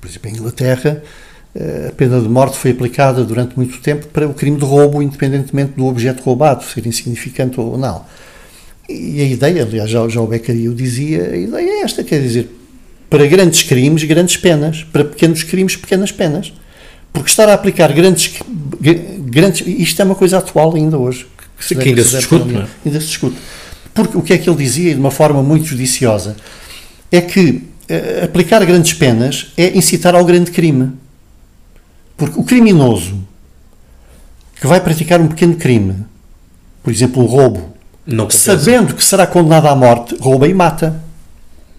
[0.00, 1.02] Por exemplo, em Inglaterra,
[1.54, 5.02] eh, a pena de morte foi aplicada durante muito tempo para o crime de roubo,
[5.02, 8.04] independentemente do objeto roubado, ser insignificante ou não.
[8.88, 12.20] E a ideia, aliás, já, já o Beccaria o dizia, a ideia é esta, quer
[12.20, 12.50] dizer,
[13.08, 16.52] para grandes crimes, grandes penas, para pequenos crimes, pequenas penas.
[17.12, 18.34] Porque estar a aplicar grandes,
[18.80, 21.26] grandes isto é uma coisa atual ainda hoje.
[21.58, 22.66] Que, que ainda se discute, não é?
[22.86, 23.36] Ainda se discute.
[23.92, 26.36] Porque o que é que ele dizia, de uma forma muito judiciosa,
[27.10, 30.92] é que uh, aplicar grandes penas é incitar ao grande crime.
[32.16, 33.18] Porque o criminoso
[34.60, 36.04] que vai praticar um pequeno crime,
[36.82, 37.74] por exemplo, um roubo,
[38.30, 41.00] sabendo que será condenado à morte, rouba e mata.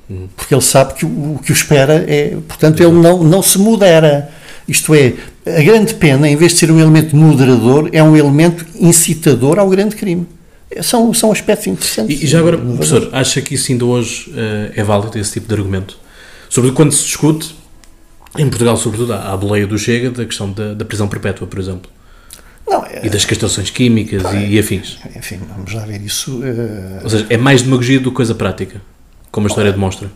[0.10, 0.28] Hum.
[0.36, 2.38] Porque ele sabe que o, o que o espera é.
[2.48, 4.30] Portanto, ele não, não se modera.
[4.68, 5.14] Isto é,
[5.46, 9.70] a grande pena, em vez de ser um elemento moderador, é um elemento incitador ao
[9.70, 10.28] grande crime.
[10.82, 12.22] São, são aspectos interessantes.
[12.22, 15.54] E, já agora, professor, acha que isso ainda hoje uh, é válido, esse tipo de
[15.54, 15.98] argumento?
[16.50, 17.56] Sobre quando se discute,
[18.38, 21.60] em Portugal, sobretudo, há a boleia do Chega da questão da, da prisão perpétua, por
[21.60, 21.92] exemplo.
[22.68, 24.98] Não, é, e das castrações químicas não, e, e, afins.
[25.16, 26.40] Enfim, vamos lá ver isso.
[26.40, 28.82] Uh, Ou seja, é mais demagogia do que coisa prática,
[29.30, 30.10] como a história demonstra.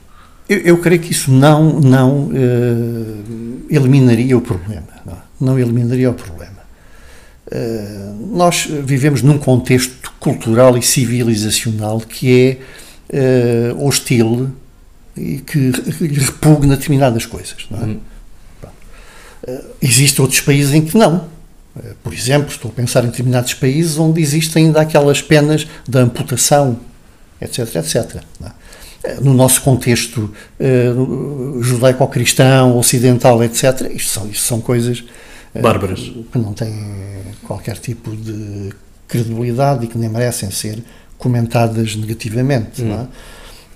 [0.47, 4.87] Eu, eu, creio que isso não, não uh, eliminaria o problema.
[5.05, 6.54] Não, não eliminaria o problema.
[7.47, 12.59] Uh, nós vivemos num contexto cultural e civilizacional que
[13.11, 14.49] é uh, hostil
[15.15, 15.71] e que
[16.19, 17.67] repugna determinadas coisas.
[17.69, 18.67] Não é?
[19.47, 21.35] Uh, existem outros países em que não.
[22.01, 26.79] Por exemplo, estou a pensar em determinados países onde existem ainda aquelas penas da amputação,
[27.41, 28.23] etc, etc.
[29.03, 29.15] É?
[29.19, 30.33] No nosso contexto
[31.59, 35.03] judaico-cristão, ocidental, etc., isto são, isto são coisas
[35.61, 35.99] bárbaras
[36.31, 36.73] que não têm
[37.43, 38.73] qualquer tipo de
[39.07, 40.83] credibilidade e que nem merecem ser
[41.17, 42.81] comentadas negativamente.
[42.81, 42.89] Hum.
[42.89, 43.07] Não é?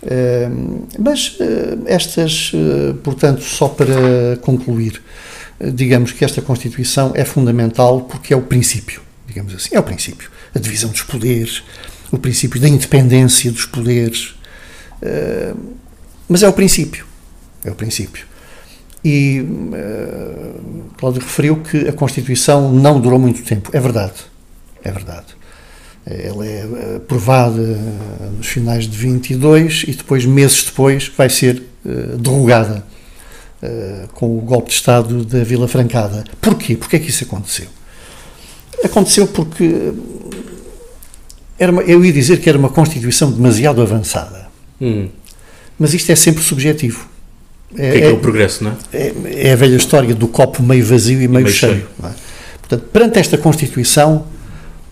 [0.01, 5.01] Uh, mas uh, estas, uh, portanto, só para concluir,
[5.73, 10.31] digamos que esta Constituição é fundamental porque é o princípio, digamos assim, é o princípio.
[10.55, 11.63] A divisão dos poderes,
[12.11, 14.35] o princípio da independência dos poderes.
[16.27, 17.05] mas é o princípio.
[17.63, 18.25] É o princípio.
[19.03, 19.45] E
[20.97, 23.69] Cláudio referiu que a Constituição não durou muito tempo.
[23.73, 24.15] É verdade.
[24.83, 25.27] É verdade.
[26.05, 27.62] Ela é aprovada
[28.35, 32.85] nos finais de 22 e depois, meses depois, vai ser uh, derrogada
[33.62, 36.23] uh, com o golpe de Estado da Vila Francada.
[36.41, 36.75] Porquê?
[36.75, 37.67] Porquê é que isso aconteceu?
[38.83, 39.93] Aconteceu porque
[41.57, 44.47] era uma, eu ia dizer que era uma Constituição demasiado avançada.
[44.81, 45.09] Hum.
[45.77, 47.09] Mas isto é sempre subjetivo.
[47.77, 48.97] É, que é, é, é, o progresso, não é?
[48.97, 49.13] é?
[49.47, 49.53] é?
[49.53, 51.73] a velha história do copo meio vazio e meio, meio cheio.
[51.73, 51.88] cheio.
[52.03, 52.10] É?
[52.60, 54.25] Portanto, perante esta Constituição,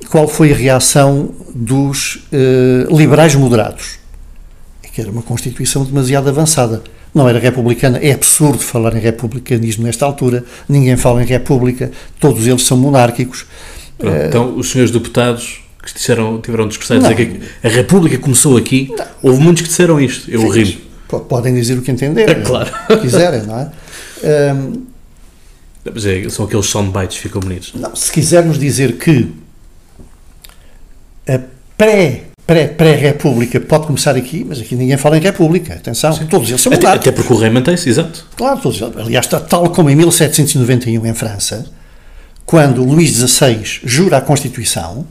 [0.10, 4.00] qual foi a reação dos uh, liberais moderados?
[4.84, 6.84] É que era uma Constituição demasiado avançada.
[7.13, 7.98] Não era republicana.
[7.98, 10.44] É absurdo falar em republicanismo nesta altura.
[10.70, 11.92] Ninguém fala em república.
[12.20, 13.46] Todos eles são monárquicos.
[13.98, 18.18] Pronto, uh, então, os senhores deputados que disseram, tiveram discussão a dizer que a república
[18.20, 19.06] começou aqui, não.
[19.24, 20.30] houve muitos que disseram isto.
[20.30, 22.36] Eu ri Podem dizer o que entenderem.
[22.41, 22.72] É claro.
[23.02, 23.72] quiserem, não é?
[24.54, 24.84] Um,
[25.93, 27.74] Mas é, são aqueles soundbites que ficam bonitos.
[27.74, 29.34] Não, se quisermos dizer que
[31.28, 31.39] a
[31.78, 35.74] pré pré-república pré pode começar aqui, mas aqui ninguém fala em república.
[35.74, 36.28] Atenção, Sim.
[36.28, 38.26] todos eles são até, até porque o rei mantém-se, exato.
[38.38, 38.96] Claro, todos eles.
[38.98, 41.65] Aliás, tal como em 1791 em França,
[42.46, 45.06] quando Luís XVI jura a Constituição,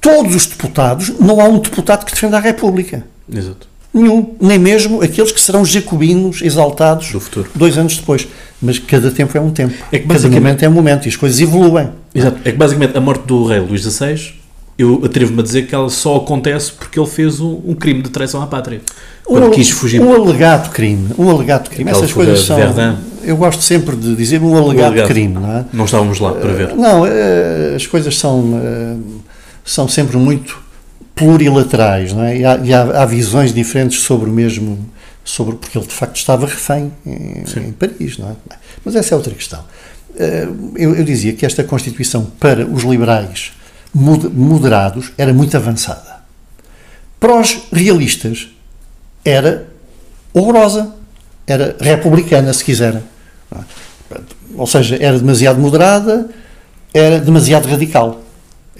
[0.00, 3.04] todos os deputados, não há um deputado que defenda a República.
[3.32, 3.68] Exato.
[3.94, 7.12] Nenhum, nem mesmo aqueles que serão jacobinos exaltados
[7.54, 8.26] dois anos depois.
[8.60, 9.74] Mas cada tempo é um tempo.
[9.90, 11.88] É que basicamente cada momento é um momento e as coisas evoluem.
[12.14, 12.38] Exato.
[12.44, 14.42] É que basicamente a morte do rei Luís XVI
[14.78, 18.10] eu atrevo-me a dizer que ela só acontece porque ele fez um, um crime de
[18.10, 18.80] traição à pátria.
[19.28, 20.00] Um, quis fugir.
[20.00, 21.08] um alegado crime.
[21.18, 21.90] Um alegado crime.
[21.90, 22.56] Aquela Essas coisas são.
[22.56, 22.96] Verdun.
[23.22, 25.08] Eu gosto sempre de dizer um alegado, alegado.
[25.08, 25.64] crime, não é?
[25.72, 26.74] Não estávamos lá para ver.
[26.74, 28.96] Não, eh, as coisas são, eh,
[29.64, 30.58] são sempre muito
[31.14, 32.38] plurilaterais, não é?
[32.38, 34.78] E há, e há- há visões diferentes sobre o mesmo,
[35.24, 38.34] sobre, porque ele de facto estava refém em, em Paris, não é?
[38.84, 39.64] Mas essa é outra questão.
[40.18, 43.52] Eh, Eu, eu dizia que esta Constituição para os liberais
[43.94, 46.22] mod- moderados era muito avançada.
[47.20, 48.48] Para os realistas
[49.24, 49.68] era
[50.34, 50.94] horrorosa,
[51.46, 53.02] era republicana, se quiserem.
[54.56, 56.28] Ou seja, era demasiado moderada,
[56.92, 58.20] era demasiado radical.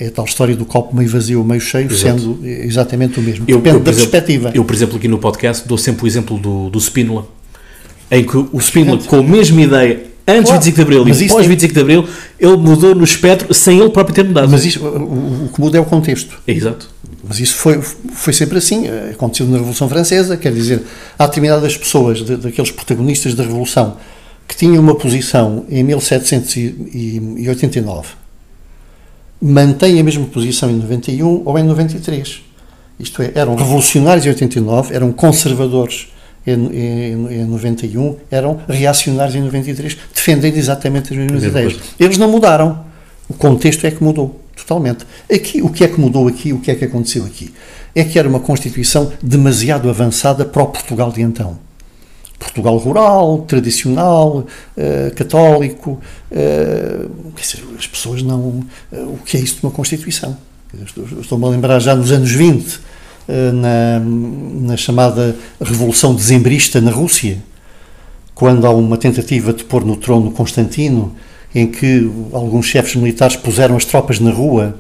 [0.02, 2.18] É a tal história do copo meio vazio, meio cheio, Exato.
[2.20, 3.44] sendo exatamente o mesmo.
[3.46, 4.50] Eu, Depende eu, da exemplo, perspectiva.
[4.54, 7.26] Eu, por exemplo, aqui no podcast dou sempre o exemplo do, do Spínola,
[8.10, 11.20] em que o Spínola, com a mesma ideia antes Claro, de 25 de Abril mas
[11.20, 12.04] e pós tem- 25 de Abril,
[12.38, 14.48] ele mudou no espectro sem ele próprio ter mudado.
[14.50, 16.38] Mas isso, o, o- que muda é o contexto.
[16.46, 16.88] É exato.
[17.26, 18.84] Mas isso foi, foi sempre assim.
[19.12, 20.82] Aconteceu na Revolução Francesa, quer dizer,
[21.18, 23.96] há determinadas pessoas, de- daqueles protagonistas da Revolução,
[24.48, 28.08] que tinham uma posição em 1789,
[29.42, 32.42] mantêm a mesma posição em 91 ou em 93.
[32.98, 36.06] Isto é, eram revolucionários em 89, eram conservadores
[36.46, 41.80] em, em, em 91, eram reacionários em 93, defendendo exatamente as mesmas Mesma ideias.
[41.98, 42.84] Eles não mudaram.
[43.28, 45.04] O contexto é que mudou, totalmente.
[45.32, 47.52] Aqui, o que é que mudou aqui, o que é que aconteceu aqui?
[47.94, 51.58] É que era uma Constituição demasiado avançada para o Portugal de então.
[52.42, 54.44] Portugal rural, tradicional,
[54.76, 56.00] eh, católico.
[56.30, 58.64] eh, quer dizer, as pessoas não.
[58.92, 60.36] eh, o que é isso de uma Constituição?
[61.20, 62.80] Estou-me a lembrar já nos anos 20,
[63.28, 67.38] eh, na, na chamada Revolução Dezembrista na Rússia,
[68.34, 71.14] quando há uma tentativa de pôr no trono Constantino,
[71.54, 74.76] em que alguns chefes militares puseram as tropas na rua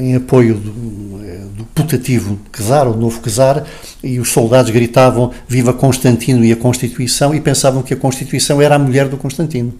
[0.00, 3.64] em apoio do, eh, do putativo czar, o novo czar,
[4.02, 8.74] e os soldados gritavam Viva Constantino e a Constituição, e pensavam que a Constituição era
[8.74, 9.72] a mulher do Constantino.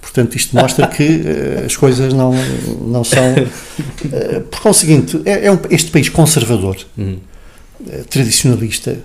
[0.00, 2.32] Portanto, isto mostra que eh, as coisas não,
[2.86, 3.34] não são.
[4.12, 8.98] eh, por conseguinte, é, é um- este país conservador, eh, tradicionalista,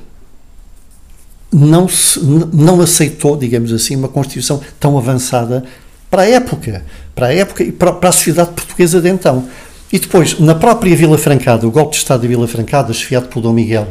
[1.52, 5.64] não, se, não aceitou, digamos assim, uma Constituição tão avançada
[6.10, 6.84] para a época,
[7.16, 9.46] para a época e para, para a sociedade portuguesa de então.
[9.92, 13.42] E depois, na própria Vila Francada, o golpe de Estado da Vila Francada, chefiado por
[13.42, 13.88] Dom Miguel,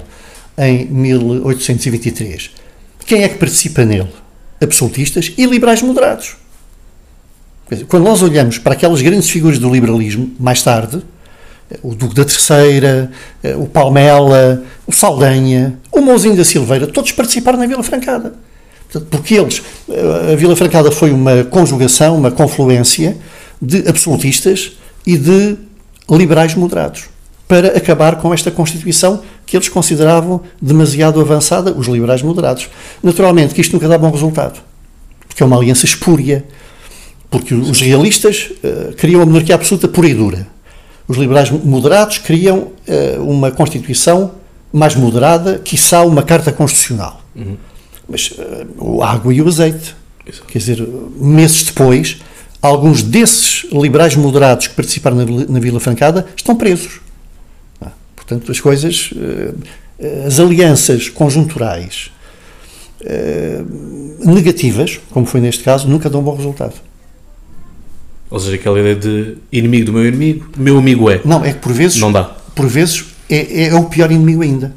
[0.56, 2.50] em 1823,
[3.06, 4.08] quem é que participa nele?
[4.60, 6.36] Absolutistas e liberais moderados.
[7.88, 11.02] Quando nós olhamos para aquelas grandes figuras do liberalismo, mais tarde,
[11.82, 13.10] o Duque da Terceira,
[13.42, 18.34] eh, o Palmela, o Saldanha, o Mouzinho da Silveira, todos participaram na Vila Francada.
[19.08, 23.16] Porque eles, eh, a Vila Francada foi uma conjugação, uma confluência
[23.62, 24.72] de absolutistas
[25.06, 25.56] e de
[26.10, 27.08] liberais moderados
[27.46, 32.68] para acabar com esta Constituição que eles consideravam demasiado avançada, os liberais moderados.
[33.02, 34.60] Naturalmente que isto nunca dá bom resultado,
[35.26, 36.44] porque é uma aliança espúria,
[37.28, 40.46] porque os realistas eh, queriam a monarquia absoluta pura e dura.
[41.08, 44.32] Os liberais moderados queriam eh, uma Constituição
[44.72, 47.20] mais moderada, quiçá uma Carta Constitucional.
[48.08, 49.96] Mas eh, o água e o azeite.
[50.24, 50.46] Exato.
[50.46, 52.18] Quer dizer, meses depois,
[52.62, 55.46] alguns desses liberais moderados que participaram na, Vila-
[55.80, 57.00] Francada estão presos.
[57.80, 59.10] Ah, Portanto, as coisas,
[59.98, 62.10] eh, as alianças conjunturais
[63.02, 63.62] eh,
[64.24, 66.74] negativas, como foi neste caso, nunca dão bom resultado.
[68.30, 71.20] Ou seja, aquela ideia de inimigo do meu inimigo, meu amigo é.
[71.24, 72.24] Não, é que por vezes, Não dá.
[72.54, 74.72] por vezes é, é o pior inimigo ainda.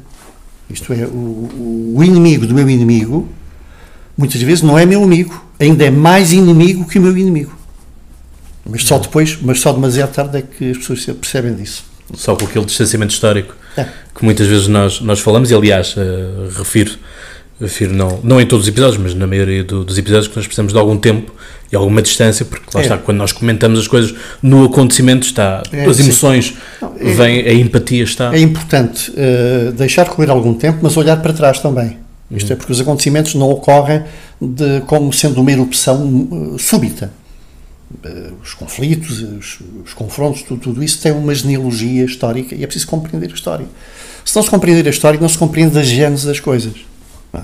[0.68, 3.28] Isto é, o, o inimigo do meu inimigo,
[4.16, 7.52] muitas vezes não é meu amigo, ainda é mais inimigo que o meu inimigo.
[8.68, 11.84] Mas só depois, mas só demasiado tarde é que as pessoas percebem disso.
[12.14, 13.84] Só com aquele distanciamento histórico É.
[14.14, 16.92] que muitas vezes nós, nós falamos, e aliás, eh, refiro,
[17.60, 20.46] refiro não, não em todos os episódios, mas na maioria do- dos episódios que nós
[20.46, 21.32] precisamos de algum tempo
[21.72, 22.84] e alguma distância, porque lá É.
[22.84, 27.40] está, quando nós comentamos as coisas no acontecimento, está, É, as emoções Não, é- vêm,
[27.48, 28.34] a empatia está.
[28.34, 31.98] É importante eh, deixar correr algum tempo, mas olhar para trás também.
[32.30, 34.02] Isto é porque os acontecimentos não ocorrem
[34.40, 37.12] de, como sendo uma erupção eh, súbita.
[38.02, 42.66] Eh, os conflitos, os, os confrontos, tudo, tudo isso tem uma genealogia histórica e é
[42.66, 43.66] preciso compreender a história.
[44.24, 46.74] Se não se compreender a história, não se compreende a gênese das coisas.
[47.32, 47.42] é?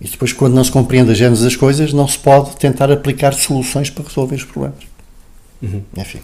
[0.00, 3.32] E depois, quando não se compreende a gênese das coisas, não se pode tentar aplicar
[3.34, 4.78] soluções para resolver os problemas.
[5.96, 6.18] Enfim.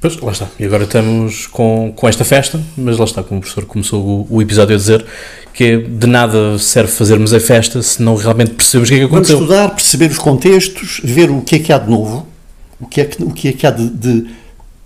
[0.00, 0.46] Pois, lá está.
[0.60, 4.00] E agora estamos com, com esta festa, mas lá está, como o professor começou
[4.30, 5.04] o, o episódio a dizer,
[5.52, 9.00] que é de nada serve fazermos a festa se não realmente percebemos o que é
[9.00, 9.40] que Vamos aconteceu.
[9.40, 12.24] estudar, perceber os contextos, ver o que é que há de novo,
[12.80, 14.30] o que é que, o que, é que há de, de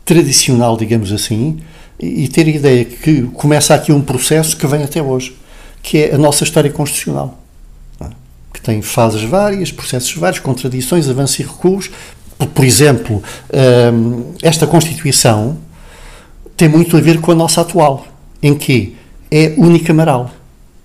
[0.05, 1.61] tradicional, digamos assim,
[1.99, 5.37] e ter a ideia que começa aqui um processo que vem até hoje,
[5.83, 7.41] que é a nossa história constitucional,
[8.01, 8.07] é?
[8.53, 11.91] que tem fases várias, processos vários, contradições, avanços e recuos.
[12.39, 13.23] Por, por exemplo,
[13.93, 15.59] hum, esta Constituição
[16.57, 18.07] tem muito a ver com a nossa atual,
[18.43, 18.97] em que
[19.31, 20.31] é unicameral.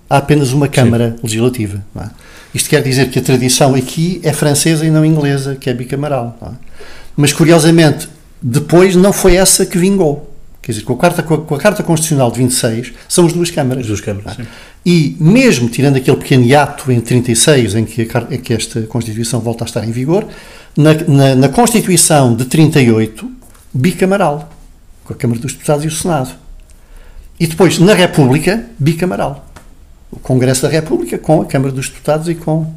[0.08, 1.22] Há apenas uma Câmara Sim.
[1.22, 1.84] Legislativa.
[1.96, 2.08] É?
[2.54, 6.36] Isto quer dizer que a tradição aqui é francesa e não inglesa, que é bicameral.
[6.42, 6.68] É?
[7.16, 8.08] Mas, curiosamente,
[8.40, 10.32] depois não foi essa que vingou.
[10.62, 13.82] Quer dizer, com a, Carta, com a Carta Constitucional de 26, são as duas câmaras.
[13.82, 14.46] As duas câmaras, sim.
[14.84, 19.40] E mesmo tirando aquele pequeno hiato em 36, em que, a, em que esta Constituição
[19.40, 20.26] volta a estar em vigor,
[20.76, 23.30] na, na, na Constituição de 38,
[23.72, 24.50] bicamaral,
[25.04, 26.30] com a Câmara dos Deputados e o Senado.
[27.40, 29.47] E depois, na República, bicamaral.
[30.10, 32.72] O Congresso da República com a Câmara dos Deputados e com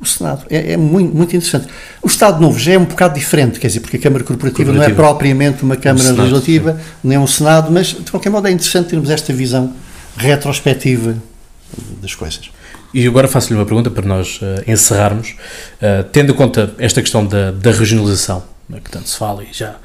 [0.00, 0.46] o Senado.
[0.48, 1.66] É, é muito, muito, interessante.
[2.02, 4.82] O Estado Novo já é um bocado diferente, quer dizer, porque a Câmara Corporativa, não
[4.82, 6.80] é propriamente uma Câmara Senado, Legislativa, sim.
[7.02, 9.72] nem um Senado, mas de qualquer modo é interessante termos esta visão
[10.16, 11.16] retrospectiva
[12.00, 12.50] das coisas.
[12.94, 15.34] E agora faço-lhe uma pergunta para nós uh, encerrarmos.
[15.74, 19.48] Uh, tendo em conta esta questão da, da regionalização, né, que tanto se fala e
[19.52, 19.76] já,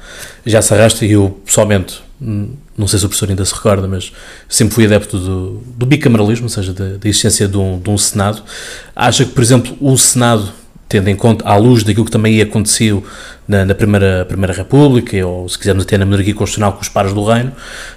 [0.46, 4.12] já se arrasta, e eu pessoalmente, não sei se o professor ainda se recorda, mas
[4.48, 7.98] sempre fui adepto do, do bicameralismo, ou seja, da, da existência de um, de um
[7.98, 8.42] Senado.
[8.94, 10.48] Acha que, por exemplo, o Senado,
[10.88, 13.04] tendo em conta, à luz daquilo que também aconteceu
[13.48, 17.12] na, na primeira, primeira República, ou se quisermos até na monarquia constitucional com os pares
[17.12, 17.52] do reino,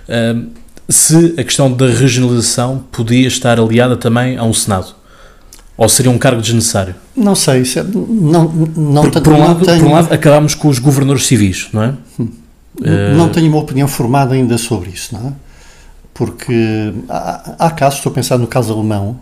[0.09, 0.49] hum,
[0.89, 4.95] se a questão da regionalização podia estar aliada também a um Senado?
[5.77, 6.95] Ou seria um cargo desnecessário?
[7.15, 9.79] Não sei, é, não, não, por, por, um lado, tenho...
[9.79, 11.93] por um lado, acabámos com os governadores civis, não é?
[12.19, 12.29] Hum.
[13.15, 15.33] Não tenho uma opinião formada ainda sobre isso, não é?
[16.13, 19.19] Porque há, há casos, estou a pensar no caso alemão,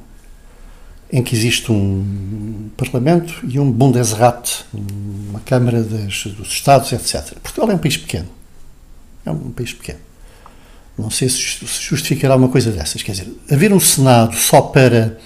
[1.11, 7.37] em que existe um Parlamento e um Bundesrat, uma Câmara das, dos Estados, etc.
[7.39, 8.27] Portugal é um país pequeno.
[9.25, 9.99] É um país pequeno.
[10.97, 13.03] Não sei se justificará uma coisa dessas.
[13.03, 15.17] Quer dizer, haver um Senado só para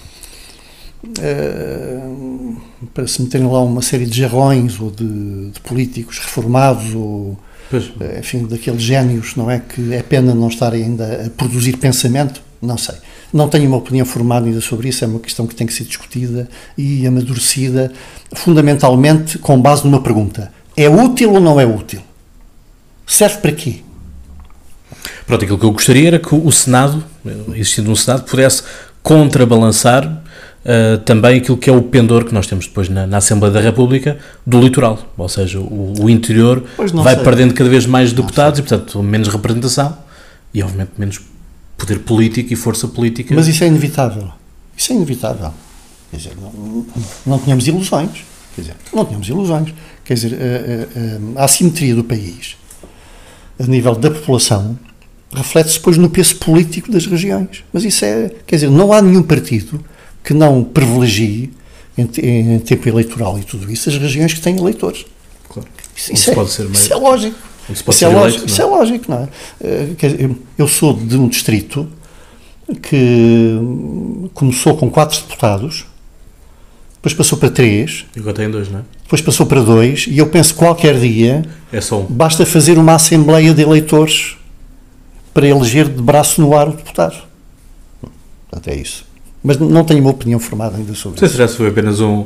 [1.18, 2.60] uh,
[2.92, 7.38] para se meterem lá uma série de jarrões ou de, de políticos reformados ou
[7.70, 7.90] pois.
[8.00, 9.60] Eh, enfim, daqueles génios, não é?
[9.60, 12.96] Que é pena não estarem ainda a produzir pensamento, não sei.
[13.32, 15.84] Não tenho uma opinião formada ainda sobre isso, é uma questão que tem que ser
[15.84, 17.92] discutida e amadurecida,
[18.34, 22.02] fundamentalmente com base numa pergunta: é útil ou não é útil?
[23.06, 23.76] Serve para quê?
[25.26, 27.04] Pronto, aquilo que eu gostaria era que o Senado,
[27.54, 28.64] existindo um Senado, pudesse
[29.02, 30.22] contrabalançar
[30.64, 33.60] uh, também aquilo que é o pendor que nós temos depois na, na Assembleia da
[33.60, 37.24] República do litoral, ou seja, o, o interior vai sei.
[37.24, 39.96] perdendo cada vez mais deputados e, portanto, menos representação
[40.52, 41.20] e, obviamente, menos
[41.76, 43.34] poder político e força política.
[43.34, 44.30] Mas isso é inevitável.
[44.76, 45.52] Isso é inevitável.
[46.10, 46.86] Quer dizer, não,
[47.24, 48.24] não tínhamos ilusões.
[48.54, 49.72] Quer dizer, não tínhamos ilusões.
[50.04, 52.56] Quer dizer, a, a, a assimetria do país,
[53.58, 54.78] a nível da população,
[55.32, 57.64] reflete-se depois no peso político das regiões.
[57.72, 59.82] Mas isso é, quer dizer, não há nenhum partido
[60.22, 61.50] que não privilegie,
[61.96, 65.04] em, em, tempo eleitoral e tudo isso, as regiões que têm eleitores.
[65.48, 65.68] Claro.
[65.96, 66.72] Isso, isso, é, pode ser meio...
[66.72, 67.36] isso é lógico.
[67.68, 69.28] Isso é, lógico, isso é lógico, não é?
[69.62, 71.88] Eh, eu sou de um distrito
[72.82, 73.56] que
[74.34, 75.86] começou com quatro deputados,
[76.96, 78.06] depois passou para três.
[78.16, 78.82] E agora tem dois, não é?
[79.04, 82.06] Depois passou para dois, e eu penso que qualquer dia é só um.
[82.06, 84.36] basta fazer uma assembleia de eleitores
[85.32, 87.22] para eleger de braço no ar o deputado.
[88.48, 89.09] Portanto, é isso
[89.42, 91.48] mas não tenho uma opinião formada ainda sobre isso.
[91.48, 92.24] Se foi apenas um,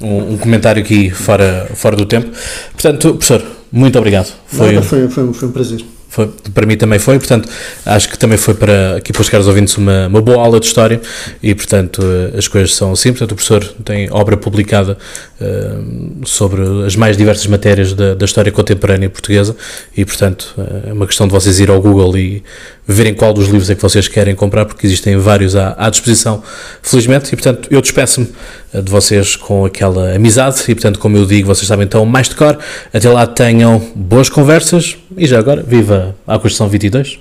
[0.00, 2.30] um, um, comentário aqui fora, fora do tempo.
[2.72, 4.32] Portanto, professor, muito obrigado.
[4.46, 5.84] Foi, Nada, foi, foi, foi um prazer.
[6.14, 7.48] Foi, para mim também foi, portanto,
[7.84, 10.66] acho que também foi para aqui para os caros ouvintes uma, uma boa aula de
[10.66, 11.00] história
[11.42, 13.10] e, portanto, eh, as coisas são assim.
[13.10, 14.96] Portanto, o professor tem obra publicada
[15.40, 19.56] uh, sobre as mais diversas matérias da, da, história contemporânea portuguesa
[19.96, 22.44] e, portanto, eh, é uma questão de vocês ir ao Google e
[22.86, 26.42] verem qual dos livros é que vocês querem comprar, porque existem vários à, à disposição,
[26.82, 28.28] felizmente, e, portanto, eu despeço-me
[28.72, 32.34] de vocês com aquela amizade e, portanto, como eu digo, vocês sabem então mais de
[32.34, 32.58] cor.
[32.92, 37.18] Até lá tenham boas conversas e já agora, viva a Constituição 22.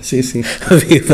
[0.00, 0.44] Sim, sim.
[0.88, 1.12] viva!